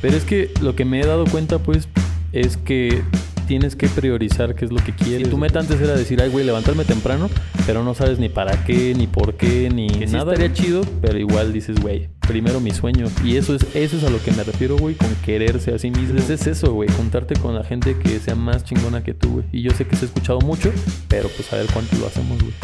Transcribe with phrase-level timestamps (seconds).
[0.00, 1.88] Pero es que lo que me he dado cuenta, pues,
[2.32, 3.02] es que
[3.50, 5.28] tienes que priorizar qué es lo que quieres.
[5.28, 7.28] tu meta antes era decir, ay, güey, levantarme temprano,
[7.66, 10.34] pero no sabes ni para qué, ni por qué, ni nada.
[10.34, 13.08] estaría chido, pero igual dices, güey, primero mi sueño.
[13.24, 15.90] Y eso es, eso es a lo que me refiero, güey, con quererse a sí
[15.90, 16.16] mismo.
[16.16, 19.44] Es eso, güey, juntarte con la gente que sea más chingona que tú, güey.
[19.50, 20.72] Y yo sé que se ha escuchado mucho,
[21.08, 22.54] pero pues a ver cuánto lo hacemos, güey.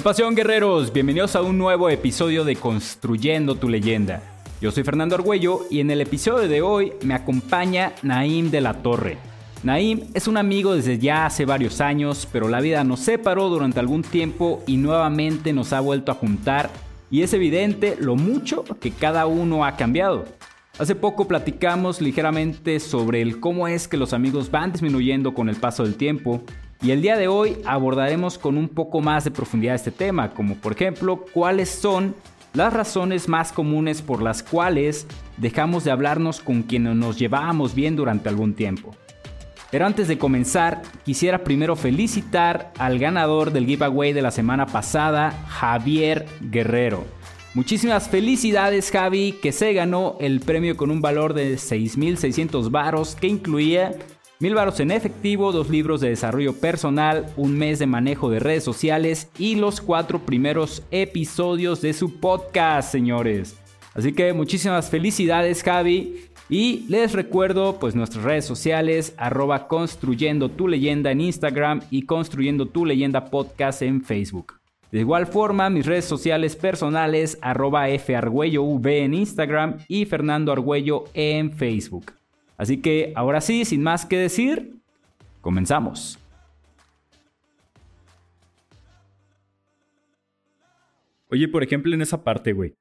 [0.00, 0.94] ¿Qué pasión, guerreros?
[0.94, 4.22] Bienvenidos a un nuevo episodio de Construyendo tu leyenda.
[4.58, 8.80] Yo soy Fernando Argüello y en el episodio de hoy me acompaña Naim de la
[8.80, 9.18] Torre.
[9.62, 13.78] Naim es un amigo desde ya hace varios años, pero la vida nos separó durante
[13.78, 16.70] algún tiempo y nuevamente nos ha vuelto a juntar
[17.10, 20.24] y es evidente lo mucho que cada uno ha cambiado.
[20.78, 25.56] Hace poco platicamos ligeramente sobre el cómo es que los amigos van disminuyendo con el
[25.56, 26.42] paso del tiempo
[26.82, 30.54] y el día de hoy abordaremos con un poco más de profundidad este tema, como
[30.56, 32.14] por ejemplo cuáles son
[32.54, 35.06] las razones más comunes por las cuales
[35.36, 38.94] dejamos de hablarnos con quienes nos llevábamos bien durante algún tiempo.
[39.70, 45.30] Pero antes de comenzar, quisiera primero felicitar al ganador del giveaway de la semana pasada,
[45.48, 47.04] Javier Guerrero.
[47.54, 53.28] Muchísimas felicidades Javi, que se ganó el premio con un valor de 6.600 varos que
[53.28, 53.92] incluía
[54.40, 58.64] Mil baros en efectivo, dos libros de desarrollo personal, un mes de manejo de redes
[58.64, 63.58] sociales y los cuatro primeros episodios de su podcast, señores.
[63.92, 66.24] Así que muchísimas felicidades, Javi.
[66.48, 72.64] Y les recuerdo pues nuestras redes sociales, arroba construyendo tu leyenda en Instagram y construyendo
[72.64, 74.54] tu leyenda podcast en Facebook.
[74.90, 81.52] De igual forma, mis redes sociales personales, arroba fargüello en Instagram y Fernando Argüello en
[81.52, 82.19] Facebook.
[82.60, 84.76] Así que ahora sí, sin más que decir,
[85.40, 86.18] comenzamos.
[91.30, 92.74] Oye, por ejemplo, en esa parte, güey.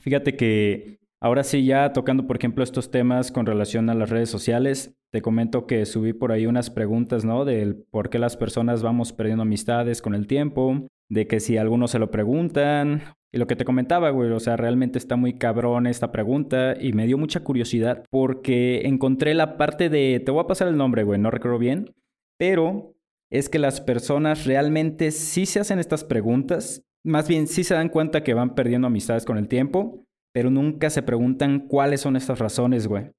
[0.00, 4.30] Fíjate que ahora sí, ya tocando, por ejemplo, estos temas con relación a las redes
[4.30, 7.44] sociales, te comento que subí por ahí unas preguntas, ¿no?
[7.44, 11.90] Del por qué las personas vamos perdiendo amistades con el tiempo, de que si algunos
[11.90, 15.86] se lo preguntan y lo que te comentaba, güey, o sea, realmente está muy cabrón
[15.86, 20.46] esta pregunta y me dio mucha curiosidad porque encontré la parte de, te voy a
[20.46, 21.92] pasar el nombre, güey, no recuerdo bien,
[22.38, 22.94] pero
[23.30, 27.88] es que las personas realmente sí se hacen estas preguntas, más bien sí se dan
[27.88, 32.38] cuenta que van perdiendo amistades con el tiempo, pero nunca se preguntan cuáles son estas
[32.38, 33.10] razones, güey.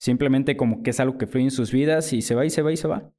[0.00, 2.62] Simplemente como que es algo que fluye en sus vidas y se va y se
[2.62, 3.10] va y se va.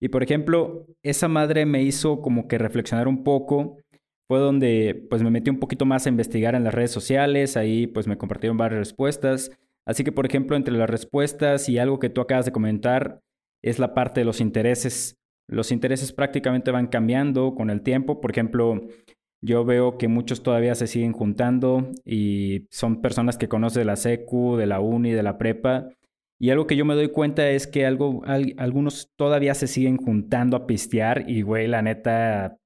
[0.00, 3.78] Y por ejemplo, esa madre me hizo como que reflexionar un poco
[4.28, 7.86] fue donde pues me metí un poquito más a investigar en las redes sociales, ahí
[7.86, 9.50] pues me compartieron varias respuestas.
[9.86, 13.22] Así que por ejemplo, entre las respuestas y algo que tú acabas de comentar
[13.62, 15.16] es la parte de los intereses.
[15.48, 18.20] Los intereses prácticamente van cambiando con el tiempo.
[18.20, 18.86] Por ejemplo,
[19.40, 23.96] yo veo que muchos todavía se siguen juntando y son personas que conocen de la
[23.96, 25.88] secu, de la uni, de la prepa.
[26.40, 30.56] Y algo que yo me doy cuenta es que algo, algunos todavía se siguen juntando
[30.56, 32.58] a pistear y, güey, la neta,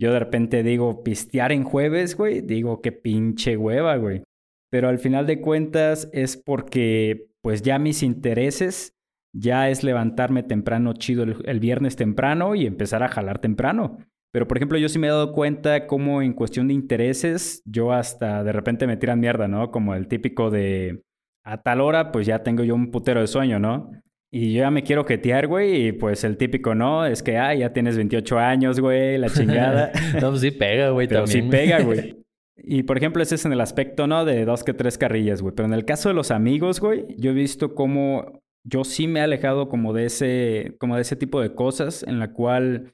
[0.00, 4.24] yo de repente digo, pistear en jueves, güey, digo, qué pinche hueva, güey.
[4.70, 8.94] Pero al final de cuentas es porque, pues ya mis intereses
[9.32, 13.98] ya es levantarme temprano chido el, viernes temprano y empezar a jalar temprano.
[14.32, 17.92] Pero por ejemplo, yo sí me he dado cuenta cómo en cuestión de intereses, yo
[17.92, 19.70] hasta de repente me tiran mierda, ¿no?
[19.70, 21.02] Como el típico de
[21.50, 23.90] a tal hora, pues ya tengo yo un putero de sueño, ¿no?
[24.32, 27.04] Y yo ya me quiero jetear, güey, y pues el típico, ¿no?
[27.04, 29.90] Es que, ah, ya tienes 28 años, güey, la chingada.
[30.20, 32.16] no, pues sí pega, güey, Pero sí pega, güey.
[32.62, 34.26] Y por ejemplo, ese es en el aspecto, ¿no?
[34.26, 35.54] De dos que tres carrillas, güey.
[35.54, 39.20] Pero en el caso de los amigos, güey, yo he visto cómo yo sí me
[39.20, 42.92] he alejado como de ese, como de ese tipo de cosas en la cual,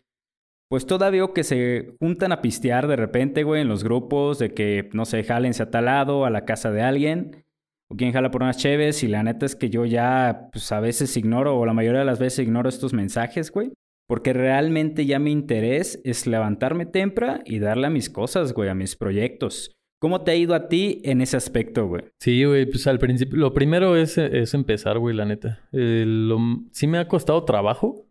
[0.70, 4.88] pues todavía que se juntan a pistear de repente, güey, en los grupos, de que,
[4.92, 7.45] no sé, jálense a tal lado, a la casa de alguien
[7.88, 10.80] o quién jala por unas cheves y la neta es que yo ya pues a
[10.80, 13.72] veces ignoro o la mayoría de las veces ignoro estos mensajes, güey.
[14.08, 18.74] Porque realmente ya mi interés es levantarme temprano y darle a mis cosas, güey, a
[18.74, 19.72] mis proyectos.
[19.98, 22.04] ¿Cómo te ha ido a ti en ese aspecto, güey?
[22.20, 25.60] Sí, güey, pues al principio, lo primero es, es empezar, güey, la neta.
[25.72, 28.06] sí me ha costado trabajo.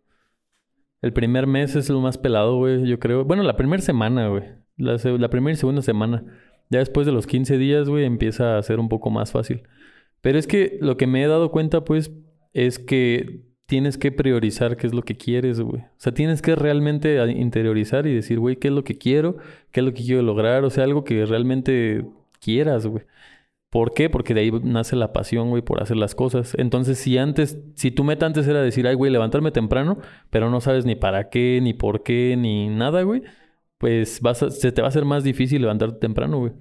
[1.00, 3.24] El primer mes es lo más pelado, güey, yo creo.
[3.24, 4.42] Bueno, la primera semana, güey.
[4.76, 6.24] La, la primera y segunda semana.
[6.70, 9.62] Ya después de los 15 días, güey, empieza a ser un poco más fácil.
[10.20, 12.10] Pero es que lo que me he dado cuenta, pues,
[12.52, 15.82] es que tienes que priorizar qué es lo que quieres, güey.
[15.82, 19.36] O sea, tienes que realmente interiorizar y decir, güey, qué es lo que quiero,
[19.72, 22.04] qué es lo que quiero lograr, o sea, algo que realmente
[22.40, 23.04] quieras, güey.
[23.70, 24.08] ¿Por qué?
[24.08, 26.54] Porque de ahí nace la pasión, güey, por hacer las cosas.
[26.56, 29.98] Entonces, si antes, si tu meta antes era decir, ay, güey, levantarme temprano,
[30.30, 33.22] pero no sabes ni para qué, ni por qué, ni nada, güey,
[33.78, 36.52] pues vas se te va a hacer más difícil levantarte temprano, güey.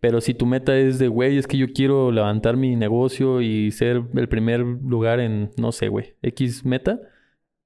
[0.00, 3.70] Pero si tu meta es de, güey, es que yo quiero levantar mi negocio y
[3.70, 7.00] ser el primer lugar en, no sé, güey, X meta,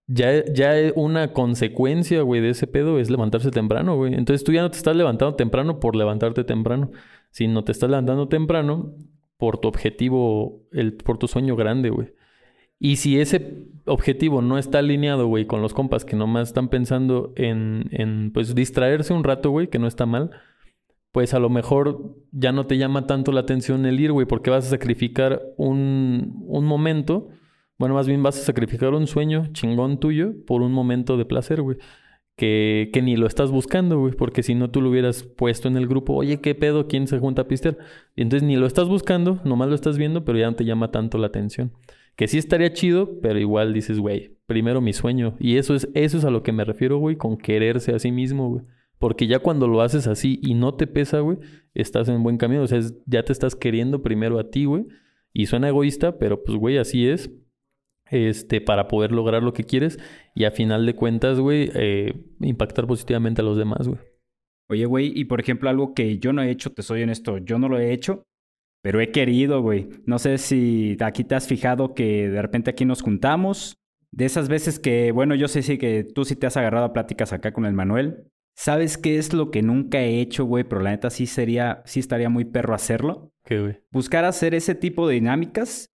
[0.07, 4.15] ya, ya una consecuencia, güey, de ese pedo es levantarse temprano, güey.
[4.15, 6.91] Entonces tú ya no te estás levantando temprano por levantarte temprano,
[7.31, 8.95] sino te estás levantando temprano
[9.37, 12.13] por tu objetivo, el, por tu sueño grande, güey.
[12.81, 17.33] Y si ese objetivo no está alineado, güey, con los compas que nomás están pensando
[17.37, 20.31] en, en pues, distraerse un rato, güey, que no está mal,
[21.13, 24.51] pues a lo mejor ya no te llama tanto la atención el ir, güey, porque
[24.51, 27.31] vas a sacrificar un, un momento,
[27.79, 31.63] bueno, más bien vas a sacrificar un sueño chingón tuyo por un momento de placer,
[31.63, 31.79] güey.
[32.37, 35.77] Que, que, ni lo estás buscando, güey, porque si no tú lo hubieras puesto en
[35.77, 36.87] el grupo, oye, ¿qué pedo?
[36.87, 37.79] ¿Quién se junta a pistear?
[38.15, 40.93] Y entonces ni lo estás buscando, nomás lo estás viendo, pero ya no te llama
[40.93, 41.73] tanto la atención.
[42.19, 45.37] Que sí estaría chido, pero igual dices, güey, primero mi sueño.
[45.39, 48.11] Y eso es, eso es a lo que me refiero, güey, con quererse a sí
[48.11, 48.65] mismo, güey.
[48.99, 51.39] Porque ya cuando lo haces así y no te pesa, güey,
[51.75, 52.63] estás en buen camino.
[52.63, 54.89] O sea, ya te estás queriendo primero a ti, güey.
[55.33, 57.31] Y suena egoísta, pero pues, güey, así es.
[58.11, 60.01] Este, para poder lograr lo que quieres.
[60.35, 64.01] Y a final de cuentas, güey, eh, impactar positivamente a los demás, güey.
[64.69, 67.61] Oye, güey, y por ejemplo, algo que yo no he hecho, te soy honesto, yo
[67.61, 68.25] no lo he hecho,
[68.83, 69.89] pero he querido, güey.
[70.07, 73.75] No sé si aquí te has fijado que de repente aquí nos juntamos.
[74.11, 76.93] De esas veces que, bueno, yo sé sí que tú sí te has agarrado a
[76.93, 78.25] pláticas acá con el Manuel.
[78.57, 80.65] ¿Sabes qué es lo que nunca he hecho, güey?
[80.65, 83.31] Pero la neta sí sería, sí estaría muy perro hacerlo.
[83.45, 83.81] ¿Qué, güey?
[83.93, 85.91] Buscar hacer ese tipo de dinámicas.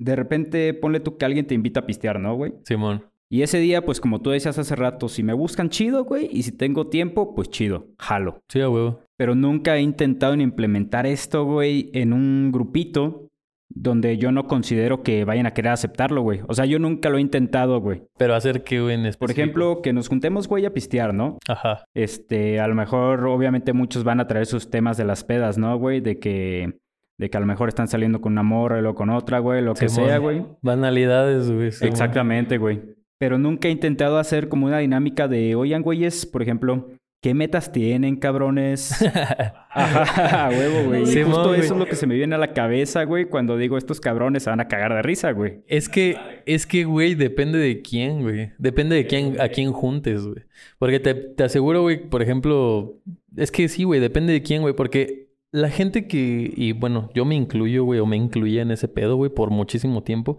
[0.00, 2.54] De repente, ponle tú que alguien te invita a pistear, ¿no, güey?
[2.64, 3.04] Simón.
[3.30, 6.44] Y ese día, pues como tú decías hace rato, si me buscan chido, güey, y
[6.44, 8.40] si tengo tiempo, pues chido, jalo.
[8.48, 9.02] Sí, a huevo.
[9.18, 13.28] Pero nunca he intentado implementar esto, güey, en un grupito
[13.68, 16.40] donde yo no considero que vayan a querer aceptarlo, güey.
[16.46, 18.02] O sea, yo nunca lo he intentado, güey.
[18.16, 21.38] Pero hacer que, güey, en Por ejemplo, que nos juntemos, güey, a pistear, ¿no?
[21.48, 21.84] Ajá.
[21.94, 25.76] Este, a lo mejor, obviamente, muchos van a traer sus temas de las pedas, ¿no,
[25.76, 26.00] güey?
[26.00, 26.78] De que...
[27.20, 29.74] De que a lo mejor están saliendo con una morra o con otra, güey, lo
[29.74, 30.44] que sea, güey.
[30.62, 31.66] Banalidades, güey.
[31.66, 32.80] Exactamente, güey.
[33.18, 36.86] Pero nunca he intentado hacer como una dinámica de, oigan, güeyes, por ejemplo,
[37.20, 38.92] ¿Qué metas tienen, cabrones?
[39.70, 41.06] Ajá, huevo, güey.
[41.06, 43.76] Sí, justo eso es lo que se me viene a la cabeza, güey, cuando digo
[43.76, 45.62] estos cabrones se van a cagar de risa, güey.
[45.66, 46.16] Es que,
[46.46, 48.52] es que, güey, depende de quién, güey.
[48.58, 50.44] Depende de quién, a quién juntes, güey.
[50.78, 53.00] Porque te, te aseguro, güey, por ejemplo,
[53.36, 57.24] es que sí, güey, depende de quién, güey, porque la gente que, y bueno, yo
[57.24, 60.38] me incluyo, güey, o me incluía en ese pedo, güey, por muchísimo tiempo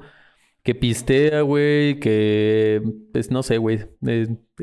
[0.64, 2.82] que pistea, güey, que,
[3.14, 3.80] pues no sé, güey,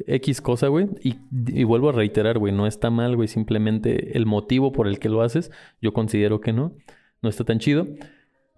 [0.07, 0.89] X cosa, güey.
[1.03, 1.17] Y,
[1.49, 5.09] y, vuelvo a reiterar, güey, no está mal, güey, simplemente el motivo por el que
[5.09, 5.51] lo haces,
[5.81, 6.75] yo considero que no,
[7.23, 7.87] no está tan chido.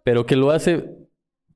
[0.04, 0.90] Pero que lo hace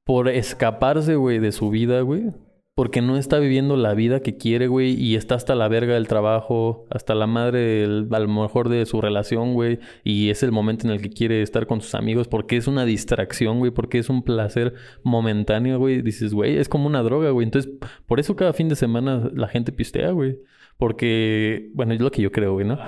[0.05, 2.33] por escaparse, güey, de su vida, güey,
[2.75, 6.09] porque no está viviendo la vida que quiere, güey, y está hasta la verga del
[6.09, 10.87] trabajo, hasta la madre, a lo mejor de su relación, güey, y es el momento
[10.87, 14.09] en el que quiere estar con sus amigos, porque es una distracción, güey, porque es
[14.09, 14.73] un placer
[15.03, 16.01] momentáneo, güey.
[16.01, 17.45] Dices, güey, es como una droga, güey.
[17.45, 17.71] Entonces,
[18.07, 20.39] por eso cada fin de semana la gente pistea, güey.
[20.79, 22.79] Porque, bueno, es lo que yo creo, güey, ¿no?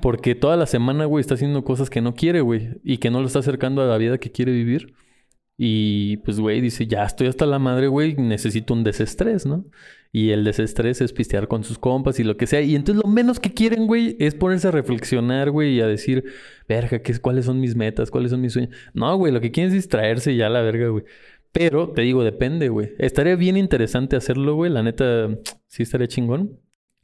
[0.00, 3.20] Porque toda la semana, güey, está haciendo cosas que no quiere, güey, y que no
[3.20, 4.94] lo está acercando a la vida que quiere vivir.
[5.64, 9.64] Y pues, güey, dice, ya estoy hasta la madre, güey, necesito un desestrés, ¿no?
[10.10, 12.62] Y el desestrés es pistear con sus compas y lo que sea.
[12.62, 16.24] Y entonces lo menos que quieren, güey, es ponerse a reflexionar, güey, y a decir,
[16.68, 18.10] verga, ¿qué, ¿cuáles son mis metas?
[18.10, 18.74] ¿Cuáles son mis sueños?
[18.92, 21.04] No, güey, lo que quieren es distraerse ya la verga, güey.
[21.52, 22.94] Pero, te digo, depende, güey.
[22.98, 24.68] Estaría bien interesante hacerlo, güey.
[24.68, 25.28] La neta,
[25.68, 26.58] sí estaría chingón.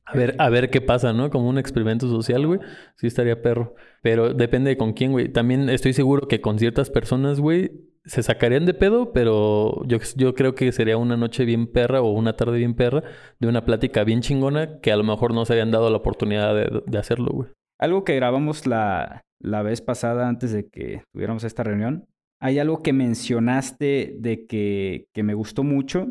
[0.04, 1.30] A ver, a ver qué pasa, ¿no?
[1.30, 2.58] Como un experimento social, güey.
[2.96, 3.76] Sí estaría perro.
[4.02, 5.28] Pero depende de con quién, güey.
[5.28, 7.70] También estoy seguro que con ciertas personas, güey,
[8.08, 12.10] se sacarían de pedo, pero yo, yo creo que sería una noche bien perra o
[12.10, 13.02] una tarde bien perra
[13.38, 16.54] de una plática bien chingona que a lo mejor no se habían dado la oportunidad
[16.54, 17.50] de, hacerlo, güey.
[17.78, 22.06] Algo que grabamos la, la vez pasada antes de que tuviéramos esta reunión,
[22.40, 26.06] hay algo que mencionaste de que, que me gustó mucho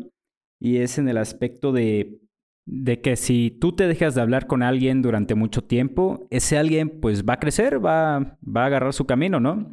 [0.60, 2.20] y es en el aspecto de,
[2.64, 7.00] de que si tú te dejas de hablar con alguien durante mucho tiempo, ese alguien
[7.00, 9.70] pues va a crecer, va, va a agarrar su camino, ¿no?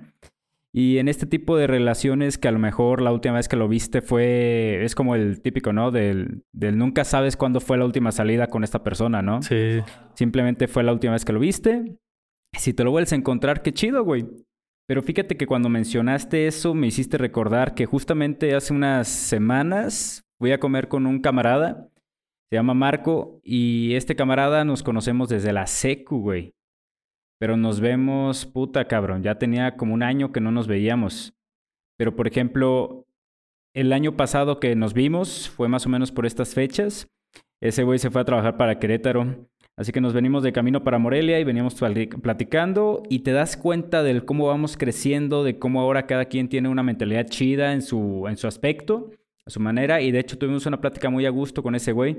[0.75, 3.69] Y en este tipo de relaciones que a lo mejor la última vez que lo
[3.69, 5.89] viste fue, es como el típico, ¿no?
[5.91, 9.41] Del, del nunca sabes cuándo fue la última salida con esta persona, ¿no?
[9.41, 9.79] Sí.
[10.15, 11.95] Simplemente fue la última vez que lo viste.
[12.57, 14.25] Si te lo vuelves a encontrar, qué chido, güey.
[14.85, 20.51] Pero fíjate que cuando mencionaste eso me hiciste recordar que justamente hace unas semanas, Voy
[20.51, 21.89] a comer con un camarada,
[22.49, 26.53] se llama Marco, y este camarada nos conocemos desde la secu, güey.
[27.39, 31.33] Pero nos vemos, puta cabrón, ya tenía como un año que no nos veíamos.
[31.97, 33.05] Pero por ejemplo,
[33.73, 37.09] el año pasado que nos vimos fue más o menos por estas fechas.
[37.61, 39.47] Ese güey se fue a trabajar para Querétaro.
[39.77, 41.75] Así que nos venimos de camino para Morelia y veníamos
[42.21, 46.69] platicando y te das cuenta del cómo vamos creciendo, de cómo ahora cada quien tiene
[46.69, 49.11] una mentalidad chida en su, en su aspecto,
[49.45, 50.01] a su manera.
[50.01, 52.17] Y de hecho tuvimos una plática muy a gusto con ese güey.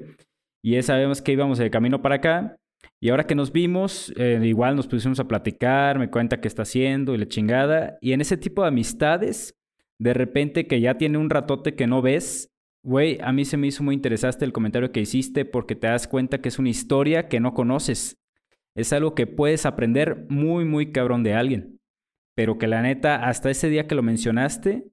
[0.63, 2.57] Y ya sabemos que íbamos de camino para acá.
[3.01, 6.63] Y ahora que nos vimos, eh, igual nos pusimos a platicar, me cuenta qué está
[6.63, 7.99] haciendo y la chingada.
[8.01, 9.55] Y en ese tipo de amistades,
[9.99, 12.51] de repente que ya tiene un ratote que no ves,
[12.83, 16.09] güey, a mí se me hizo muy interesante el comentario que hiciste porque te das
[16.09, 18.19] cuenta que es una historia que no conoces.
[18.75, 21.81] Es algo que puedes aprender muy, muy cabrón de alguien.
[22.35, 24.85] Pero que la neta, hasta ese día que lo mencionaste,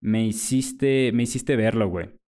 [0.00, 2.21] me hiciste, me hiciste verlo, güey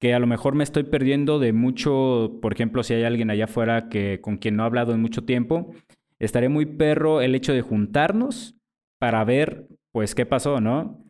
[0.00, 3.44] que a lo mejor me estoy perdiendo de mucho, por ejemplo, si hay alguien allá
[3.44, 5.74] afuera que con quien no he hablado en mucho tiempo,
[6.18, 8.56] estaré muy perro el hecho de juntarnos
[8.98, 11.04] para ver pues qué pasó, ¿no?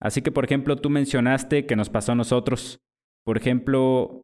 [0.00, 2.80] Así que, por ejemplo, tú mencionaste que nos pasó a nosotros.
[3.24, 4.22] Por ejemplo,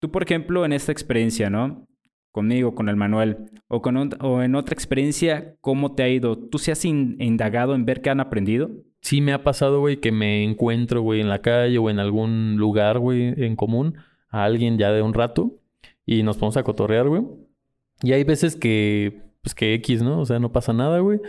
[0.00, 1.86] tú, por ejemplo, en esta experiencia, ¿no?
[2.32, 6.36] Conmigo, con el Manuel, o, con o en otra experiencia, ¿cómo te ha ido?
[6.38, 8.70] ¿Tú se has indagado en ver qué han aprendido?
[9.00, 12.56] Sí me ha pasado, güey, que me encuentro, güey, en la calle o en algún
[12.56, 13.96] lugar, güey, en común,
[14.30, 15.58] a alguien ya de un rato
[16.06, 17.22] y nos ponemos a cotorrear, güey.
[18.02, 20.20] Y hay veces que, pues que X, ¿no?
[20.20, 21.20] O sea, no pasa nada, güey.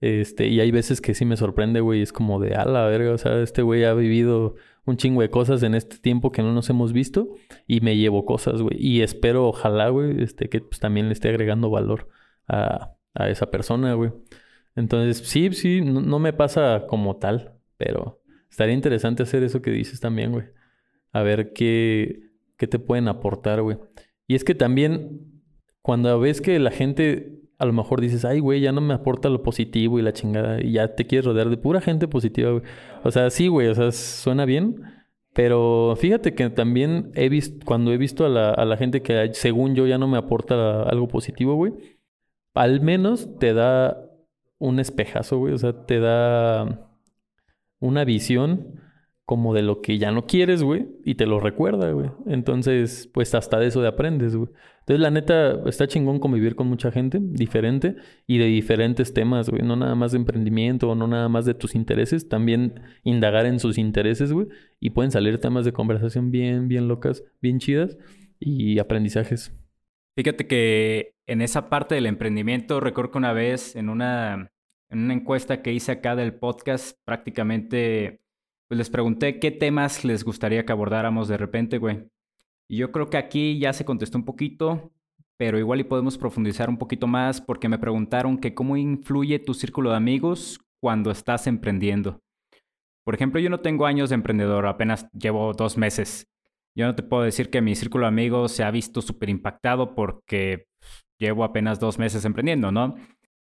[0.00, 3.12] Este, y hay veces que sí me sorprende, güey, es como de, a la verga,
[3.12, 4.54] o sea, este güey ha vivido
[4.84, 7.28] un chingo de cosas en este tiempo que no nos hemos visto
[7.66, 8.76] y me llevo cosas, güey.
[8.78, 12.08] Y espero, ojalá, güey, este, que pues, también le esté agregando valor
[12.46, 14.12] a, a esa persona, güey.
[14.78, 19.98] Entonces, sí, sí, no, me pasa como tal, pero estaría interesante hacer eso que dices
[19.98, 20.44] también, güey.
[21.10, 23.78] A ver qué, qué te pueden aportar, güey.
[24.28, 25.42] Y es que también,
[25.82, 29.28] cuando ves que la gente a lo mejor dices, ay, güey, ya no me aporta
[29.28, 32.62] lo positivo y la chingada, y ya te quieres rodear de pura gente positiva, güey.
[33.02, 34.80] O sea, sí, güey, o sea, suena bien,
[35.34, 39.30] pero fíjate que también he visto, cuando he visto a la, a la gente que
[39.34, 41.72] según yo ya no me aporta algo positivo, güey,
[42.54, 44.07] al menos te da
[44.58, 45.54] un espejazo, güey.
[45.54, 46.90] O sea, te da
[47.80, 48.80] una visión
[49.28, 52.10] como de lo que ya no quieres, güey, y te lo recuerda, güey.
[52.26, 54.48] Entonces, pues hasta de eso de aprendes, güey.
[54.80, 57.96] Entonces, la neta, está chingón convivir con mucha gente diferente
[58.26, 59.60] y de diferentes temas, güey.
[59.62, 63.60] No nada más de emprendimiento, o no nada más de tus intereses, también indagar en
[63.60, 64.46] sus intereses, güey.
[64.80, 67.98] Y pueden salir temas de conversación bien, bien locas, bien chidas
[68.40, 69.52] y aprendizajes.
[70.18, 74.50] Fíjate que en esa parte del emprendimiento, recuerdo que una vez en una,
[74.90, 78.20] en una encuesta que hice acá del podcast, prácticamente
[78.66, 82.08] pues les pregunté qué temas les gustaría que abordáramos de repente, güey.
[82.68, 84.90] Y yo creo que aquí ya se contestó un poquito,
[85.36, 89.54] pero igual y podemos profundizar un poquito más porque me preguntaron que cómo influye tu
[89.54, 92.20] círculo de amigos cuando estás emprendiendo.
[93.04, 96.26] Por ejemplo, yo no tengo años de emprendedor, apenas llevo dos meses.
[96.78, 99.96] Yo no te puedo decir que mi círculo de amigos se ha visto súper impactado
[99.96, 100.68] porque
[101.18, 102.94] llevo apenas dos meses emprendiendo, ¿no?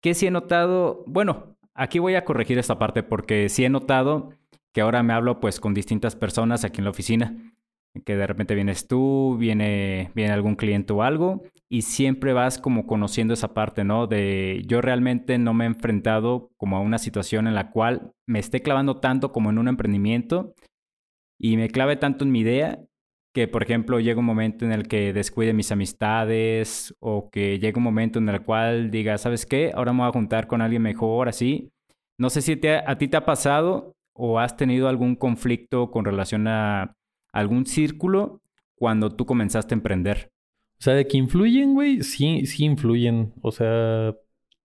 [0.03, 1.05] ¿Qué sí he notado?
[1.07, 4.29] Bueno, aquí voy a corregir esta parte porque sí he notado
[4.75, 7.35] que ahora me hablo pues con distintas personas aquí en la oficina,
[8.05, 12.87] que de repente vienes tú, viene, viene algún cliente o algo, y siempre vas como
[12.87, 14.07] conociendo esa parte, ¿no?
[14.07, 18.39] De yo realmente no me he enfrentado como a una situación en la cual me
[18.39, 20.53] esté clavando tanto como en un emprendimiento
[21.41, 22.85] y me clave tanto en mi idea
[23.35, 27.79] que, por ejemplo, llega un momento en el que descuide mis amistades o que llega
[27.79, 29.73] un momento en el cual diga, ¿sabes qué?
[29.75, 31.73] Ahora me voy a juntar con alguien mejor, así.
[32.17, 36.47] No sé si a ti te ha pasado o has tenido algún conflicto con relación
[36.47, 36.95] a
[37.33, 38.41] algún círculo
[38.77, 40.31] cuando tú comenzaste a emprender.
[40.79, 43.33] O sea, de que influyen, güey, sí, sí influyen.
[43.43, 44.15] O sea,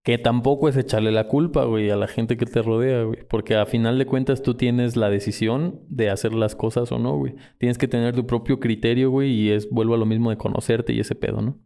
[0.09, 3.19] que tampoco es echarle la culpa, güey, a la gente que te rodea, güey.
[3.29, 7.15] Porque a final de cuentas tú tienes la decisión de hacer las cosas o no,
[7.15, 7.35] güey.
[7.59, 10.93] Tienes que tener tu propio criterio, güey, y es, vuelvo a lo mismo de conocerte
[10.93, 11.59] y ese pedo, ¿no?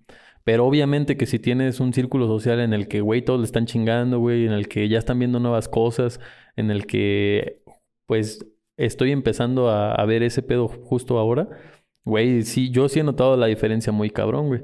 [0.43, 3.65] Pero obviamente que si tienes un círculo social en el que, güey, todos le están
[3.65, 6.19] chingando, güey, en el que ya están viendo nuevas cosas,
[6.57, 7.63] en el que,
[8.07, 8.45] pues,
[8.75, 11.47] estoy empezando a, ver ese pedo justo ahora,
[12.03, 14.63] güey, sí, yo sí he notado la diferencia muy cabrón, güey.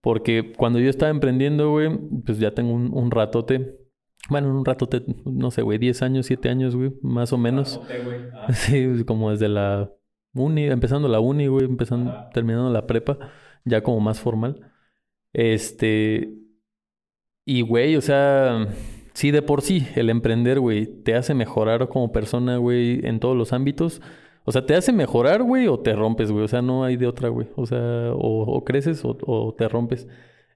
[0.00, 1.90] Porque cuando yo estaba emprendiendo, güey,
[2.24, 3.76] pues ya tengo un, ratote.
[4.28, 7.80] Bueno, un ratote, no sé, güey, 10 años, 7 años, güey, más o menos.
[8.34, 8.46] Ah.
[8.52, 9.92] Sí, como desde la
[10.34, 13.18] uni, empezando la uni, güey, empezando, terminando la prepa,
[13.64, 14.72] ya como más formal.
[15.32, 16.34] Este.
[17.44, 18.68] Y, güey, o sea,
[19.12, 23.36] sí, de por sí, el emprender, güey, te hace mejorar como persona, güey, en todos
[23.36, 24.00] los ámbitos.
[24.44, 26.44] O sea, te hace mejorar, güey, o te rompes, güey.
[26.44, 27.48] O sea, no hay de otra, güey.
[27.56, 30.08] O sea, o, creces o, te rompes.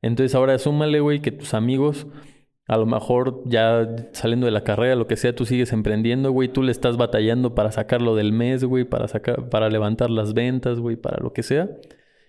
[0.03, 2.07] Entonces ahora súmale, güey, que tus amigos,
[2.67, 6.49] a lo mejor ya saliendo de la carrera, lo que sea, tú sigues emprendiendo, güey.
[6.49, 10.81] Tú le estás batallando para sacarlo del mes, güey, para, sacar, para levantar las ventas,
[10.81, 11.71] güey, para lo que sea.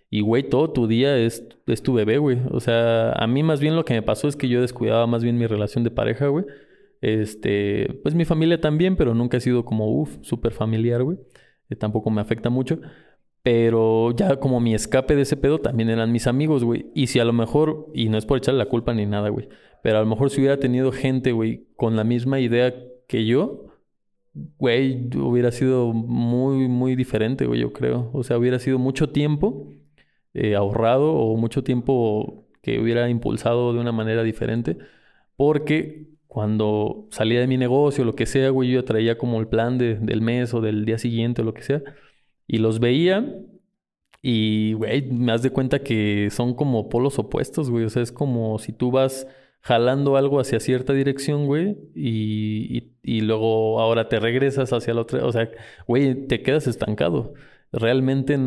[0.10, 2.40] Y, güey, todo tu día es, es tu bebé, güey.
[2.52, 5.24] O sea, a mí más bien lo que me pasó es que yo descuidaba más
[5.24, 6.46] bien mi relación de pareja, güey.
[7.02, 11.18] Este, pues mi familia también, pero nunca ha sido como, uff, súper familiar, güey.
[11.70, 12.80] Eh, tampoco me afecta mucho.
[13.44, 16.88] Pero ya como mi escape de ese pedo también eran mis amigos, güey.
[16.96, 19.50] Y si a lo mejor, y no es por echarle la culpa ni nada, güey.
[19.84, 22.74] Pero a lo mejor si hubiera tenido gente, güey, con la misma idea
[23.08, 23.68] que yo,
[24.58, 28.10] güey, hubiera sido muy, muy diferente, güey, yo creo.
[28.14, 29.72] O sea, hubiera sido mucho tiempo
[30.34, 34.78] eh, ahorrado o mucho tiempo que hubiera impulsado de una manera diferente.
[35.38, 39.78] Porque cuando salía de mi negocio, lo que sea, güey, yo traía como el plan
[39.78, 41.82] de, del mes o del día siguiente o lo que sea.
[42.46, 43.26] Y los veía
[44.22, 47.86] y, güey, me das de cuenta que son como polos opuestos, güey.
[47.86, 49.28] O sea, es como si tú vas
[49.62, 55.26] jalando algo hacia cierta dirección, güey, y, y, luego ahora te regresas hacia la otra.
[55.26, 55.50] O sea,
[55.88, 57.34] güey, te quedas estancado.
[57.72, 58.38] Realmente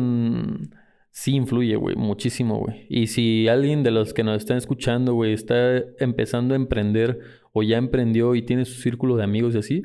[1.09, 2.85] sí influye, güey, muchísimo, güey.
[2.87, 7.19] Y si alguien de los que nos están escuchando, güey, está empezando a emprender
[7.53, 9.83] o ya emprendió y tiene su círculo de amigos y así,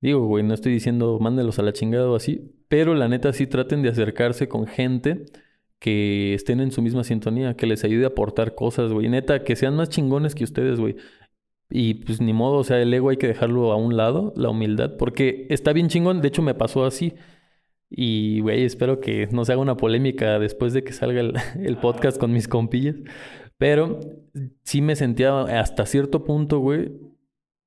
[0.00, 3.46] digo, güey, no estoy diciendo mándelos a la chingada o así, pero la neta sí
[3.46, 5.26] traten de acercarse con gente
[5.78, 9.08] que estén en su misma sintonía, que les ayude a aportar cosas, güey.
[9.08, 10.96] Neta, que sean más chingones que ustedes, güey.
[11.70, 14.50] Y pues ni modo, o sea, el ego hay que dejarlo a un lado, la
[14.50, 17.14] humildad, porque está bien chingón, de hecho me pasó así.
[17.90, 21.78] Y, güey, espero que no se haga una polémica después de que salga el, el
[21.78, 22.96] podcast con mis compillas.
[23.58, 24.00] Pero
[24.62, 26.92] sí me sentía hasta cierto punto, güey,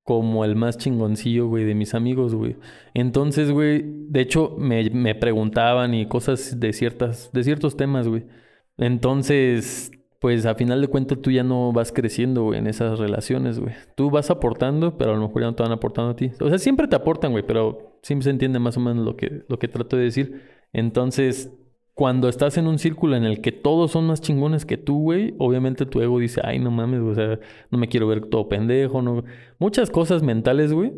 [0.04, 2.56] como el más chingoncillo, güey, de mis amigos, güey.
[2.94, 8.26] Entonces, güey, de hecho, me, me, preguntaban y cosas de ciertas, de ciertos temas, güey.
[8.78, 13.60] Entonces, pues a final de cuentas tú ya no vas creciendo, güey, en esas relaciones,
[13.60, 13.74] güey.
[13.96, 16.32] Tú vas aportando, pero a lo mejor ya no te van aportando a ti.
[16.40, 19.44] O sea, siempre te aportan, güey, pero siempre se entiende más o menos lo que,
[19.48, 20.42] lo que trato de decir.
[20.74, 21.52] Entonces,
[22.02, 25.36] cuando estás en un círculo en el que todos son más chingones que tú, güey,
[25.38, 29.04] obviamente tu ego dice, ay, no mames, o sea, no me quiero ver todo pendejo,
[29.04, 29.24] no.
[29.60, 30.94] Muchas cosas mentales, güey,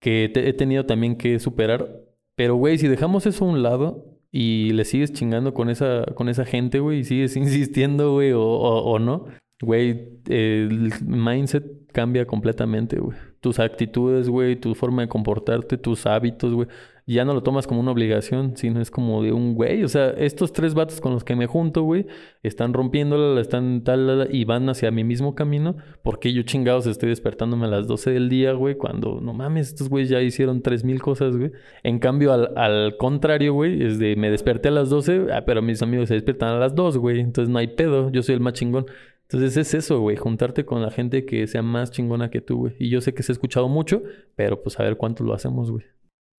[0.00, 2.02] que he tenido también que superar.
[2.34, 6.28] Pero, güey, si dejamos eso a un lado y le sigues chingando con esa, con
[6.28, 9.26] esa gente, güey, y sigues insistiendo, güey, o no,
[9.62, 13.16] güey, el mindset cambia completamente, güey.
[13.38, 16.66] Tus actitudes, güey, tu forma de comportarte, tus hábitos, güey
[17.14, 19.84] ya no lo tomas como una obligación, sino es como de un güey.
[19.84, 22.06] O sea, estos tres vatos con los que me junto, güey,
[22.42, 25.76] están rompiéndola, están tal, y van hacia mi mismo camino.
[26.02, 28.76] porque yo chingados estoy despertándome a las 12 del día, güey?
[28.76, 31.52] Cuando, no mames, estos güeyes ya hicieron tres mil cosas, güey.
[31.84, 35.62] En cambio, al, al contrario, güey, es de me desperté a las 12, ah, pero
[35.62, 37.20] mis amigos se despiertan a las 2, güey.
[37.20, 38.86] Entonces no hay pedo, yo soy el más chingón.
[39.22, 42.74] Entonces es eso, güey, juntarte con la gente que sea más chingona que tú, güey.
[42.78, 44.02] Y yo sé que se ha escuchado mucho,
[44.36, 45.84] pero pues a ver cuánto lo hacemos, güey.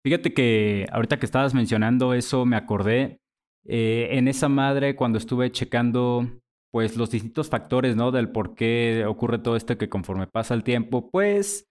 [0.04, 3.20] Fíjate que ahorita que estabas mencionando eso, me acordé
[3.66, 6.26] eh, en esa madre cuando estuve checando
[6.72, 8.12] pues los distintos factores, ¿no?
[8.12, 11.68] Del por qué ocurre todo esto que conforme pasa el tiempo, pues,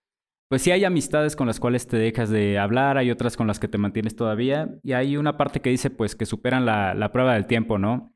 [0.48, 3.60] pues sí hay amistades con las cuales te dejas de hablar, hay otras con las
[3.60, 7.12] que te mantienes todavía, y hay una parte que dice pues que superan la, la
[7.12, 8.12] prueba del tiempo, ¿no?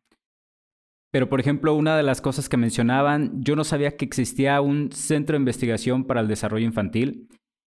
[1.13, 4.93] Pero, por ejemplo, una de las cosas que mencionaban, yo no sabía que existía un
[4.93, 7.29] centro de investigación para el desarrollo infantil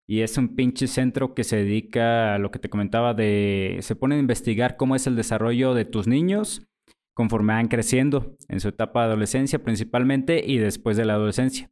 [0.08, 3.78] y es un pinche centro que se dedica a lo que te comentaba de...
[3.82, 6.66] Se pone a investigar cómo es el desarrollo de tus niños
[7.14, 11.70] conforme van creciendo en su etapa de adolescencia principalmente y después de la adolescencia.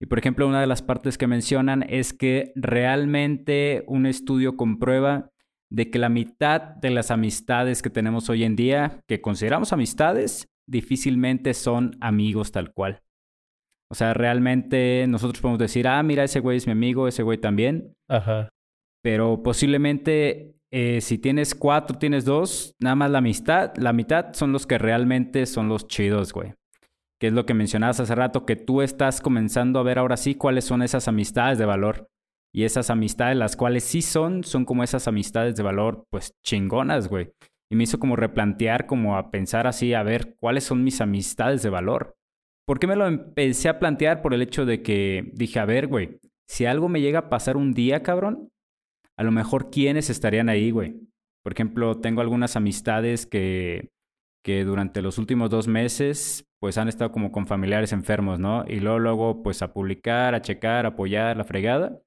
[0.00, 5.30] Y por ejemplo, una de las partes que mencionan es que realmente un estudio comprueba
[5.70, 10.48] de que la mitad de las amistades que tenemos hoy en día, que consideramos amistades,
[10.66, 13.02] difícilmente son amigos tal cual.
[13.90, 17.38] O sea, realmente nosotros podemos decir, ah, mira, ese güey es mi amigo, ese güey
[17.38, 17.94] también.
[18.08, 18.48] Ajá.
[19.02, 24.52] Pero posiblemente eh, si tienes cuatro, tienes dos, nada más la amistad, la mitad son
[24.52, 26.54] los que realmente son los chidos, güey.
[27.20, 30.34] Que es lo que mencionabas hace rato, que tú estás comenzando a ver ahora sí
[30.34, 32.08] cuáles son esas amistades de valor.
[32.52, 37.08] Y esas amistades, las cuales sí son, son como esas amistades de valor, pues chingonas,
[37.08, 37.32] güey.
[37.70, 41.62] Y me hizo como replantear, como a pensar así, a ver, ¿cuáles son mis amistades
[41.62, 42.16] de valor?
[42.66, 44.22] ¿Por qué me lo empecé a plantear?
[44.22, 47.56] Por el hecho de que dije, a ver, güey, si algo me llega a pasar
[47.56, 48.50] un día, cabrón,
[49.16, 50.96] a lo mejor quiénes estarían ahí, güey.
[51.44, 53.90] Por ejemplo, tengo algunas amistades que,
[54.44, 58.64] que durante los últimos dos meses, pues han estado como con familiares enfermos, ¿no?
[58.66, 62.00] Y luego, luego, pues a publicar, a checar, a apoyar, la fregada.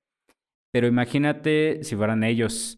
[0.74, 2.78] Pero imagínate si fueran ellos.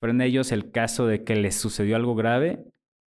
[0.00, 2.64] fueron ellos el caso de que les sucedió algo grave,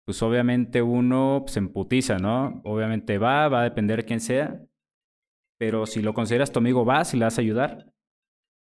[0.04, 2.60] pues obviamente uno se emputiza, ¿no?
[2.64, 4.60] Obviamente va, va a depender de quién sea,
[5.58, 7.92] pero si lo consideras tu amigo, vas y le vas a ayudar.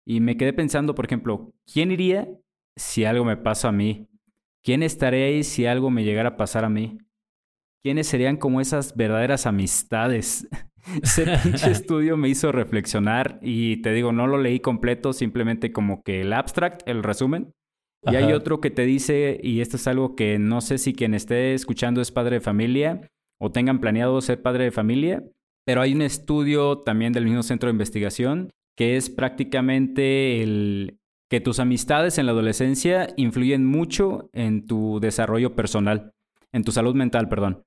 [0.05, 2.27] Y me quedé pensando, por ejemplo, ¿quién iría
[2.75, 4.07] si algo me pasa a mí?
[4.63, 6.97] ¿Quién estaría ahí si algo me llegara a pasar a mí?
[7.83, 10.47] ¿Quiénes serían como esas verdaderas amistades?
[11.03, 16.03] Ese pinche estudio me hizo reflexionar y te digo, no lo leí completo, simplemente como
[16.03, 17.53] que el abstract, el resumen,
[18.05, 21.13] y hay otro que te dice, y esto es algo que no sé si quien
[21.13, 25.23] esté escuchando es padre de familia o tengan planeado ser padre de familia,
[25.65, 31.41] pero hay un estudio también del mismo centro de investigación que es prácticamente el que
[31.41, 36.13] tus amistades en la adolescencia influyen mucho en tu desarrollo personal,
[36.51, 37.63] en tu salud mental, perdón.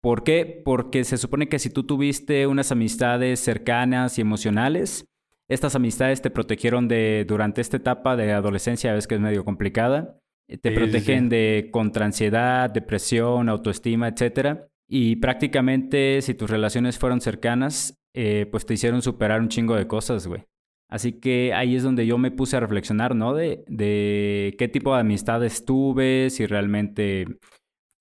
[0.00, 0.62] ¿Por qué?
[0.64, 5.06] Porque se supone que si tú tuviste unas amistades cercanas y emocionales,
[5.50, 10.16] estas amistades te protegieron de durante esta etapa de adolescencia, ves que es medio complicada.
[10.48, 14.60] Eh, te protegen de contra ansiedad, depresión, autoestima, etc.
[14.88, 19.88] Y prácticamente si tus relaciones fueron cercanas, eh, pues te hicieron superar un chingo de
[19.88, 20.44] cosas, güey.
[20.88, 23.34] Así que ahí es donde yo me puse a reflexionar, ¿no?
[23.34, 27.26] De, de qué tipo de amistades tuve, si realmente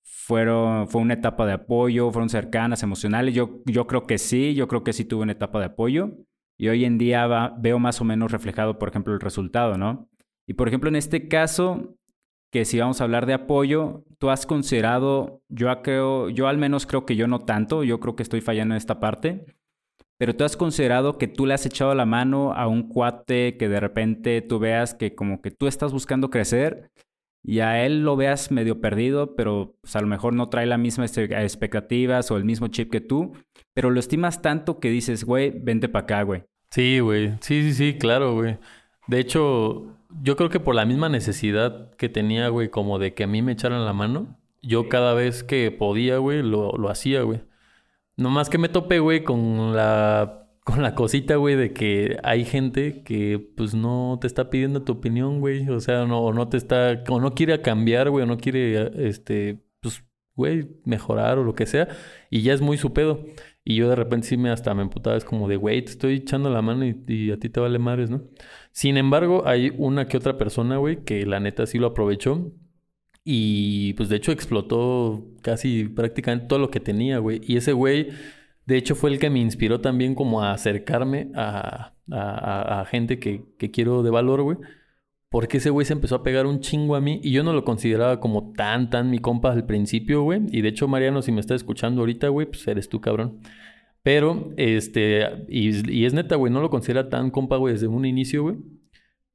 [0.03, 3.33] fueron, fue una etapa de apoyo, fueron cercanas, emocionales.
[3.33, 6.11] Yo, yo creo que sí, yo creo que sí tuve una etapa de apoyo.
[6.59, 7.25] Y hoy en día
[7.57, 10.09] veo más o menos reflejado, por ejemplo, el resultado, ¿no?
[10.45, 11.95] Y por ejemplo, en este caso,
[12.51, 16.85] que si vamos a hablar de apoyo, tú has considerado, yo creo, yo al menos
[16.85, 19.45] creo que yo no tanto, yo creo que estoy fallando en esta parte,
[20.17, 23.69] pero tú has considerado que tú le has echado la mano a un cuate que
[23.69, 26.91] de repente tú veas que como que tú estás buscando crecer
[27.43, 30.79] y a él lo veas medio perdido, pero pues, a lo mejor no trae las
[30.79, 33.33] mismas expectativas o el mismo chip que tú,
[33.73, 36.43] pero lo estimas tanto que dices, güey, vente para acá, güey.
[36.71, 37.33] Sí, güey.
[37.41, 38.57] Sí, sí, sí, claro, güey.
[39.07, 39.87] De hecho,
[40.21, 43.41] yo creo que por la misma necesidad que tenía, güey, como de que a mí
[43.41, 47.41] me echaran la mano, yo cada vez que podía, güey, lo, lo hacía, güey.
[48.17, 50.38] Nomás que me topé, güey, con la
[50.69, 54.93] con la cosita, güey, de que hay gente que pues no te está pidiendo tu
[54.93, 55.67] opinión, güey.
[55.69, 59.63] O sea, no, no te está, o no quiere cambiar, güey, o no quiere, este,
[59.81, 60.03] pues,
[60.35, 61.87] güey, mejorar o lo que sea.
[62.29, 63.25] Y ya es muy su pedo.
[63.63, 66.15] Y yo de repente sí me hasta me emputaba, es como de, güey, te estoy
[66.15, 68.23] echando la mano y, a ti te vale madres, ¿no?
[68.71, 72.51] Sin embargo, hay una que otra persona, güey, que la neta sí lo aprovechó.
[73.23, 77.41] Y pues de hecho explotó casi prácticamente todo lo que tenía, güey.
[77.43, 78.09] Y ese güey
[78.69, 83.43] de hecho, fue el que me inspiró también como a acercarme a, a, gente que,
[83.57, 84.57] que, quiero de valor, güey.
[85.29, 87.65] Porque ese güey se empezó a pegar un chingo a mí y yo no lo
[87.65, 90.41] consideraba como tan, tan mi compa al principio, güey.
[90.51, 93.39] Y de hecho, Mariano, si me estás escuchando ahorita, güey, pues eres tú, cabrón.
[94.03, 98.05] Pero, este, y, y es neta, güey, no lo considera tan compa, güey, desde un
[98.05, 98.57] inicio, güey.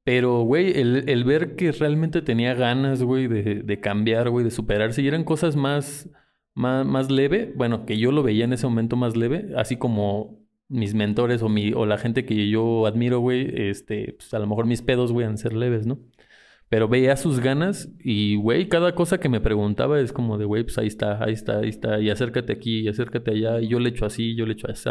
[0.05, 4.51] Pero, güey, el, el, ver que realmente tenía ganas, güey, de, de cambiar, güey, de
[4.51, 5.01] superarse.
[5.01, 6.09] Y eran cosas más
[6.55, 10.39] más, más leve, bueno, que yo lo veía en ese momento más leve, así como
[10.67, 14.47] mis mentores o, mi, o la gente que yo admiro, güey, este, pues a lo
[14.47, 15.99] mejor mis pedos, güey, han ser leves, ¿no?
[16.69, 20.63] Pero veía sus ganas y, güey, cada cosa que me preguntaba es como de, güey,
[20.63, 23.79] pues ahí está, ahí está, ahí está, y acércate aquí, y acércate allá, y yo
[23.79, 24.89] le echo así, yo le echo así,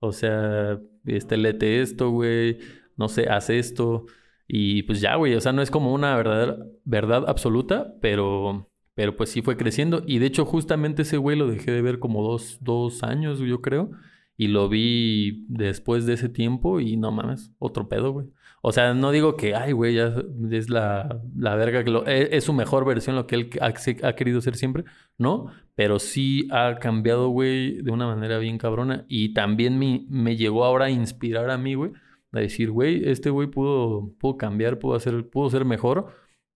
[0.00, 2.58] o sea, este, lete esto, güey,
[2.96, 4.06] no sé, haz esto,
[4.46, 9.16] y pues ya, güey, o sea, no es como una verdadera, verdad absoluta, pero pero
[9.16, 10.02] pues sí fue creciendo.
[10.08, 13.62] Y de hecho, justamente ese güey lo dejé de ver como dos, dos años, yo
[13.62, 13.92] creo.
[14.36, 18.26] Y lo vi después de ese tiempo y no mames, otro pedo, güey.
[18.60, 20.16] O sea, no digo que, ay, güey, ya
[20.50, 23.72] es la, la verga, que lo, e, es, su mejor versión, lo que él ha,
[24.08, 24.82] ha, querido ser siempre,
[25.16, 25.46] ¿no?
[25.76, 29.04] Pero sí ha cambiado, güey, de una manera bien cabrona.
[29.06, 31.92] Y también me, me llegó ahora a inspirar a mí, güey,
[32.32, 36.12] a decir, güey, este güey pudo, pudo cambiar, pudo, hacer, pudo ser mejor.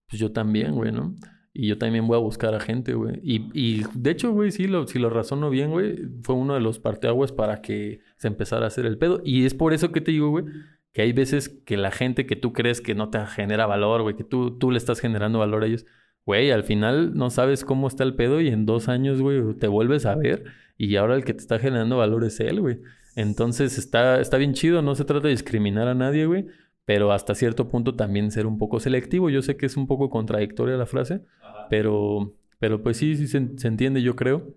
[0.09, 1.15] Pues yo también, güey, ¿no?
[1.53, 3.19] Y yo también voy a buscar a gente, güey.
[3.21, 6.59] Y, y de hecho, güey, sí, lo, si lo razono bien, güey, fue uno de
[6.59, 9.21] los parteaguas para que se empezara a hacer el pedo.
[9.23, 10.45] Y es por eso que te digo, güey,
[10.93, 14.15] que hay veces que la gente que tú crees que no te genera valor, güey,
[14.15, 15.85] que tú, tú le estás generando valor a ellos,
[16.25, 19.67] güey, al final no sabes cómo está el pedo y en dos años, güey, te
[19.67, 20.45] vuelves a ver
[20.77, 22.79] y ahora el que te está generando valor es él, güey.
[23.15, 26.47] Entonces está, está bien chido, no se trata de discriminar a nadie, güey
[26.85, 29.29] pero hasta cierto punto también ser un poco selectivo.
[29.29, 31.21] Yo sé que es un poco contradictoria la frase,
[31.69, 34.55] pero, pero pues sí, sí se, entiende, yo creo.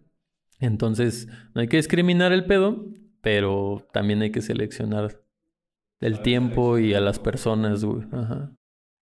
[0.59, 2.87] Entonces, no hay que discriminar el pedo,
[3.21, 5.21] pero también hay que seleccionar
[6.01, 8.07] el tiempo y a las personas, güey.
[8.13, 8.53] Ajá.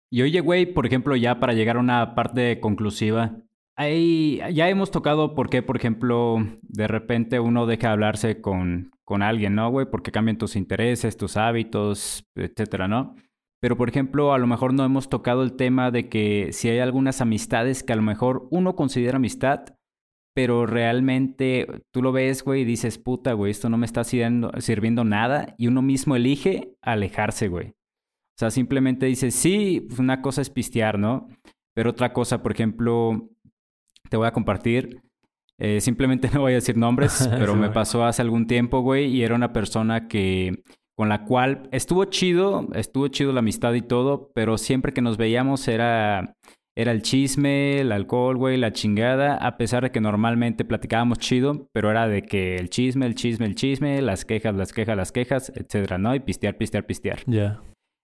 [0.10, 3.38] Y oye, güey, por ejemplo, ya para llegar a una parte conclusiva,
[3.76, 8.92] ahí ya hemos tocado por qué, por ejemplo, de repente uno deja de hablarse con,
[9.04, 9.86] con alguien, ¿no, güey?
[9.90, 13.16] Porque cambian tus intereses, tus hábitos, etcétera, ¿no?
[13.64, 16.80] pero por ejemplo, a lo mejor no hemos tocado el tema de que si hay
[16.80, 19.78] algunas amistades que a lo mejor uno considera amistad,
[20.36, 25.04] pero realmente tú lo ves, güey, y dices, puta, güey, esto no me está sirviendo,
[25.06, 27.70] nada, y uno mismo elige alejarse, güey.
[27.70, 31.30] O sea, simplemente dices, sí, pues una cosa es pistear, ¿no?
[31.74, 33.30] Pero otra cosa, por ejemplo,
[34.10, 35.02] te voy a compartir,
[35.60, 39.24] eh, simplemente no voy a decir nombres, pero me pasó hace algún tiempo, güey, y
[39.24, 40.64] era una persona que
[40.96, 45.18] con la cual estuvo chido, estuvo chido la amistad y todo, pero siempre que nos
[45.18, 46.36] veíamos era
[46.76, 51.68] era el chisme, el alcohol, güey, la chingada, a pesar de que normalmente platicábamos chido,
[51.72, 55.12] pero era de que el chisme, el chisme, el chisme, las quejas, las quejas, las
[55.12, 56.16] quejas, etcétera, ¿no?
[56.16, 57.20] Y pistear, pistear, pistear.
[57.28, 57.62] Ya.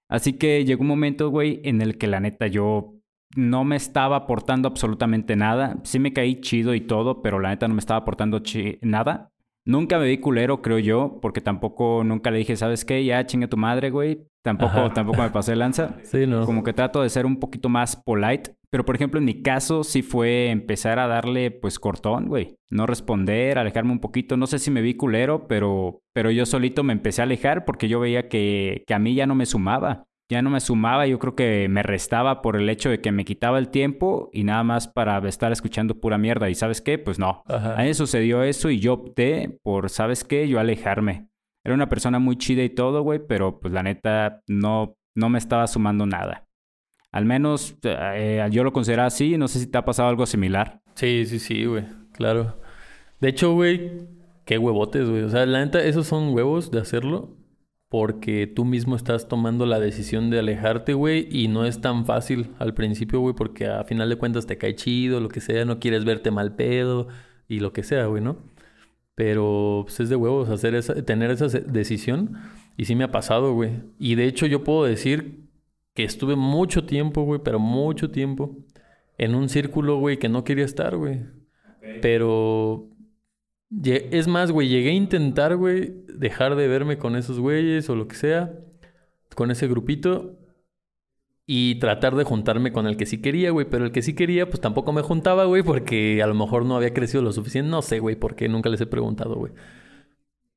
[0.07, 2.98] Así que llegó un momento, güey, en el que la neta yo
[3.35, 5.77] no me estaba aportando absolutamente nada.
[5.83, 8.41] Sí me caí chido y todo, pero la neta no me estaba aportando
[8.81, 9.31] nada.
[9.65, 13.03] Nunca me vi culero, creo yo, porque tampoco nunca le dije, ¿sabes qué?
[13.05, 14.25] Ya chingue tu madre, güey.
[14.41, 15.97] Tampoco, tampoco me pasé lanza.
[16.03, 16.45] Sí, no.
[16.45, 18.55] Como que trato de ser un poquito más polite.
[18.71, 22.55] Pero, por ejemplo, en mi caso sí fue empezar a darle, pues, cortón, güey.
[22.71, 24.37] No responder, alejarme un poquito.
[24.37, 27.87] No sé si me vi culero, pero, pero yo solito me empecé a alejar porque
[27.87, 31.17] yo veía que, que a mí ya no me sumaba ya no me sumaba, yo
[31.17, 34.63] creo que me restaba por el hecho de que me quitaba el tiempo y nada
[34.63, 36.49] más para estar escuchando pura mierda.
[36.49, 36.99] ¿Y sabes qué?
[36.99, 37.43] Pues no.
[37.47, 40.47] A mí sucedió eso y yo opté por, ¿sabes qué?
[40.47, 41.27] Yo alejarme.
[41.65, 45.39] Era una persona muy chida y todo, güey, pero pues la neta no, no me
[45.39, 46.47] estaba sumando nada.
[47.11, 50.79] Al menos eh, yo lo consideraba así, no sé si te ha pasado algo similar.
[50.93, 52.59] Sí, sí, sí, güey, claro.
[53.19, 54.07] De hecho, güey,
[54.45, 55.23] qué huevotes, güey.
[55.23, 57.35] O sea, la neta, esos son huevos de hacerlo
[57.89, 62.52] porque tú mismo estás tomando la decisión de alejarte, güey, y no es tan fácil
[62.60, 65.80] al principio, güey, porque a final de cuentas te cae chido, lo que sea, no
[65.80, 67.08] quieres verte mal pedo
[67.47, 68.38] y lo que sea, güey, ¿no?
[69.15, 72.38] Pero pues, es de huevos hacer esa, tener esa decisión
[72.78, 73.82] y sí me ha pasado, güey.
[73.99, 75.49] Y de hecho yo puedo decir
[75.95, 78.56] que estuve mucho tiempo, güey, pero mucho tiempo
[79.17, 81.21] en un círculo, güey, que no quería estar, güey.
[82.02, 82.88] Pero
[83.71, 88.08] es más, güey, llegué a intentar, güey, dejar de verme con esos güeyes o lo
[88.08, 88.53] que sea,
[89.36, 90.39] con ese grupito,
[91.51, 93.67] y tratar de juntarme con el que sí quería, güey.
[93.67, 96.75] Pero el que sí quería, pues tampoco me juntaba, güey, porque a lo mejor no
[96.75, 97.71] había crecido lo suficiente.
[97.71, 99.53] No sé, güey, porque nunca les he preguntado, güey.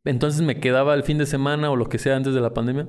[0.05, 2.89] Entonces me quedaba el fin de semana o lo que sea antes de la pandemia.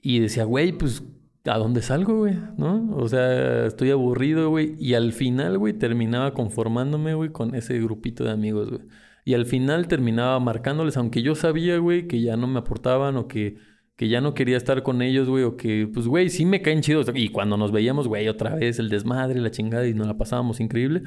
[0.00, 1.02] Y decía, güey, pues,
[1.46, 2.34] ¿a dónde salgo, güey?
[2.56, 2.96] ¿No?
[2.96, 4.74] O sea, estoy aburrido, güey.
[4.78, 8.82] Y al final, güey, terminaba conformándome, güey, con ese grupito de amigos, güey.
[9.24, 13.26] Y al final terminaba marcándoles, aunque yo sabía, güey, que ya no me aportaban o
[13.26, 13.56] que,
[13.96, 16.80] que ya no quería estar con ellos, güey, o que, pues, güey, sí me caen
[16.82, 17.10] chidos.
[17.14, 20.60] Y cuando nos veíamos, güey, otra vez el desmadre, la chingada, y nos la pasábamos
[20.60, 21.02] increíble.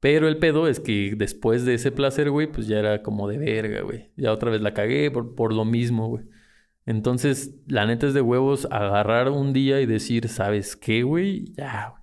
[0.00, 3.38] Pero el pedo es que después de ese placer, güey, pues ya era como de
[3.38, 4.10] verga, güey.
[4.16, 6.24] Ya otra vez la cagué por, por lo mismo, güey.
[6.88, 11.52] Entonces, la neta es de huevos agarrar un día y decir, ¿sabes qué, güey?
[11.52, 11.96] Ya,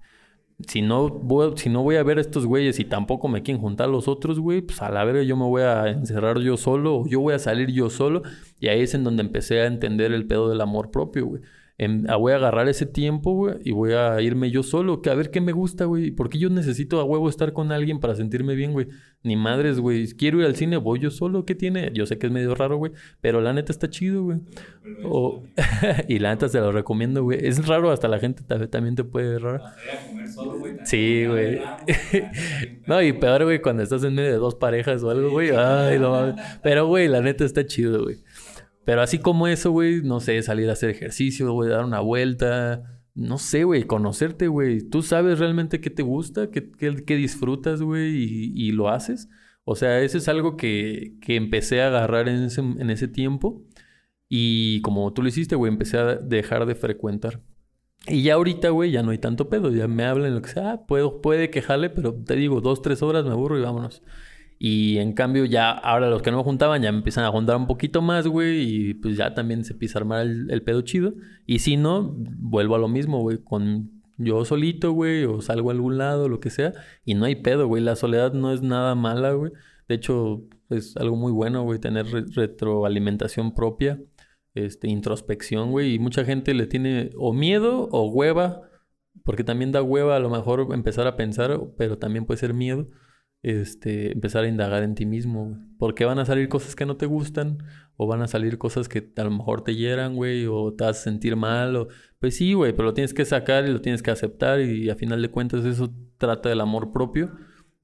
[0.68, 3.60] si no, voy, si no voy a ver a estos güeyes y tampoco me quieren
[3.60, 6.98] juntar los otros, güey, pues a la verga yo me voy a encerrar yo solo
[6.98, 8.22] o yo voy a salir yo solo.
[8.60, 11.42] Y ahí es en donde empecé a entender el pedo del amor propio, güey.
[11.78, 15.16] En, voy a agarrar ese tiempo, güey, y voy a irme yo solo, que a
[15.16, 16.12] ver qué me gusta, güey.
[16.12, 18.88] Porque yo necesito a huevo estar con alguien para sentirme bien, güey.
[19.24, 20.08] Ni madres, güey.
[20.14, 21.92] Quiero ir al cine, voy yo solo, ¿qué tiene?
[21.94, 24.40] Yo sé que es medio raro, güey, pero la neta está chido, güey.
[26.08, 27.40] y la neta se lo recomiendo, güey.
[27.46, 29.62] Es raro, hasta la gente también te puede raro.
[30.86, 31.60] Sí, güey.
[32.88, 35.50] no, y peor, güey, cuando estás en medio de dos parejas o algo, güey.
[35.50, 38.18] Ay, no Pero, güey, la neta está chido, güey.
[38.86, 43.02] Pero así como eso, güey, no sé, salir a hacer ejercicio, güey, dar una vuelta.
[43.16, 44.82] No sé, güey, conocerte, güey.
[44.82, 49.30] Tú sabes realmente qué te gusta, qué, qué, disfrutas, güey, y, lo haces.
[49.64, 53.64] O sea, eso es algo que, que empecé a agarrar en ese, en ese tiempo.
[54.30, 57.42] Y como tú lo hiciste, güey, empecé a dejar de frecuentar.
[58.08, 59.72] Y ya ahorita, güey, ya no hay tanto pedo.
[59.72, 60.72] Ya me hablan lo que sea.
[60.74, 64.04] Ah, puedo, puede que jale, pero te digo, dos, tres horas me aburro y vámonos.
[64.68, 67.56] Y en cambio, ya ahora los que no me juntaban ya me empiezan a juntar
[67.56, 68.64] un poquito más, güey.
[68.64, 71.14] Y pues ya también se empieza a armar el, pedo chido.
[71.46, 73.38] Y si no, vuelvo a lo mismo, güey.
[73.38, 76.74] Con yo solito, güey, o salgo a algún lado, lo que sea.
[77.04, 77.84] Y no hay pedo, güey.
[77.84, 79.52] La soledad no es nada mala, güey.
[79.88, 84.02] De hecho, es algo muy bueno, güey, tener retroalimentación propia,
[84.56, 85.94] este, introspección, güey.
[85.94, 88.64] Y mucha gente le tiene o miedo o hueva.
[89.24, 92.88] Porque también da hueva a lo mejor empezar a pensar, pero también puede ser miedo
[93.46, 95.62] este, empezar a indagar en ti mismo, güey.
[95.78, 97.60] Porque van a salir cosas que no te gustan,
[97.96, 101.00] o van a salir cosas que a lo mejor te hieran, güey, o te vas
[101.00, 101.88] a sentir mal, o...
[102.20, 104.96] Pues sí, güey, pero lo tienes que sacar y lo tienes que aceptar, y a
[104.96, 107.32] final de cuentas eso trata del amor propio.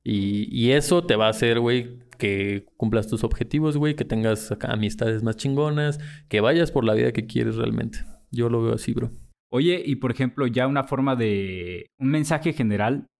[0.04, 4.52] Y, y eso te va a hacer, güey, que cumplas tus objetivos, güey, que tengas
[4.64, 8.00] amistades más chingonas, que vayas por la vida que quieres realmente.
[8.32, 9.12] Yo lo veo así, bro.
[9.54, 11.88] Oye, y por ejemplo, ya una forma de.
[12.00, 13.11] un mensaje general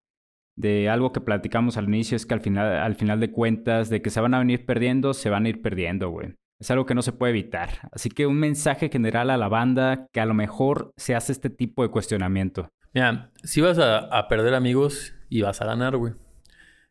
[0.56, 4.02] de algo que platicamos al inicio es que al final, al final de cuentas, de
[4.02, 6.36] que se van a venir perdiendo, se van a ir perdiendo, güey.
[6.60, 7.90] Es algo que no se puede evitar.
[7.92, 11.50] Así que un mensaje general a la banda que a lo mejor se hace este
[11.50, 12.70] tipo de cuestionamiento.
[12.94, 16.14] Mira, si vas a, perder amigos y vas a ganar, güey.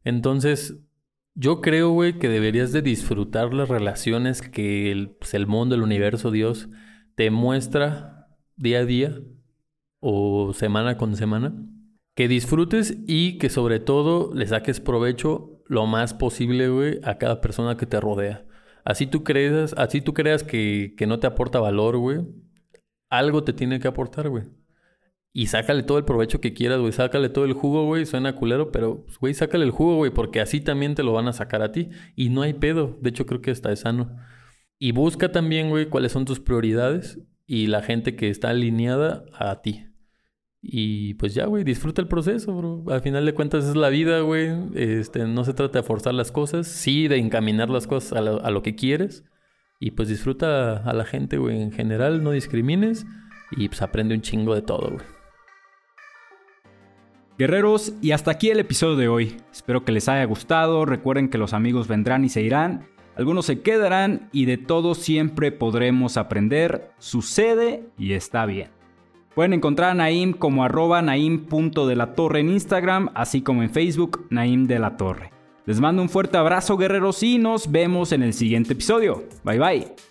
[0.03, 0.81] Entonces,
[1.35, 5.83] yo creo, güey, que deberías de disfrutar las relaciones que el, pues, el mundo, el
[5.83, 6.69] universo, Dios,
[7.15, 9.21] te muestra día a día
[10.01, 11.55] o semana con semana
[12.21, 17.41] que disfrutes y que sobre todo le saques provecho lo más posible, güey, a cada
[17.41, 18.45] persona que te rodea.
[18.85, 22.19] Así tú creas, así tú creas que, que no te aporta valor, güey.
[23.09, 24.45] Algo te tiene que aportar, güey.
[25.33, 26.93] Y sácale todo el provecho que quieras, güey.
[26.93, 28.05] Sácale todo el jugo, güey.
[28.05, 30.11] Suena culero, pero, pues, güey, sácale el jugo, güey.
[30.11, 31.89] Porque así también te lo van a sacar a ti.
[32.17, 32.99] Y no hay pedo.
[33.01, 34.15] De hecho, creo que está es sano.
[34.79, 39.63] Y busca también, güey, cuáles son tus prioridades y la gente que está alineada a
[39.63, 39.90] ti.
[40.63, 42.85] Y pues ya, güey, disfruta el proceso, bro.
[42.93, 44.51] Al final de cuentas es la vida, güey.
[44.75, 48.51] Este, no se trata de forzar las cosas, sí de encaminar las cosas a a
[48.51, 49.25] lo que quieres.
[49.81, 51.63] Y pues disfruta a la gente, güey.
[51.63, 53.07] En general, no discrimines.
[53.53, 55.05] Y pues aprende un chingo de todo, güey.
[57.39, 59.37] Guerreros, y hasta aquí el episodio de hoy.
[59.51, 60.85] Espero que les haya gustado.
[60.85, 62.87] Recuerden que los amigos vendrán y se irán.
[63.17, 66.91] Algunos se quedarán y de todo siempre podremos aprender.
[66.99, 68.80] Sucede y está bien.
[69.35, 74.79] Pueden encontrar a Naim como arroba naim.delatorre en Instagram, así como en Facebook, Naim de
[74.79, 75.33] la Torre.
[75.67, 79.25] Les mando un fuerte abrazo guerreros y nos vemos en el siguiente episodio.
[79.45, 80.10] Bye bye.